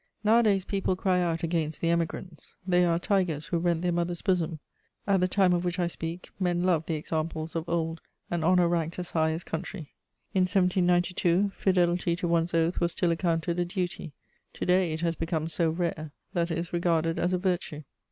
Nowadays 0.23 0.65
people 0.65 0.95
cry 0.95 1.21
out 1.21 1.43
against 1.43 1.79
the 1.79 1.91
Emigrants: 1.91 2.55
they 2.65 2.83
are 2.85 2.97
"tigers 2.97 3.45
who 3.45 3.59
rent 3.59 3.83
their 3.83 3.91
mother's 3.91 4.23
bosom;" 4.23 4.57
at 5.05 5.19
the 5.19 5.27
time 5.27 5.53
of 5.53 5.63
which 5.63 5.77
I 5.77 5.85
speak, 5.85 6.31
men 6.39 6.63
loved 6.63 6.87
the 6.87 6.95
examples 6.95 7.55
of 7.55 7.69
old, 7.69 8.01
and 8.31 8.43
honour 8.43 8.67
ranked 8.67 8.97
as 8.97 9.11
high 9.11 9.29
as 9.29 9.43
country. 9.43 9.93
In 10.33 10.41
1792, 10.45 11.51
fidelity 11.55 12.15
to 12.15 12.27
one's 12.27 12.55
oath 12.55 12.79
was 12.81 12.93
still 12.93 13.11
accounted 13.11 13.59
a 13.59 13.63
duty; 13.65 14.13
to 14.53 14.65
day, 14.65 14.91
it 14.91 15.01
has 15.01 15.15
become 15.15 15.47
so 15.47 15.69
rare 15.69 16.11
that 16.33 16.49
it 16.49 16.57
is 16.57 16.73
regarded 16.73 17.19
as 17.19 17.31
a 17.31 17.37
virtue. 17.37 17.83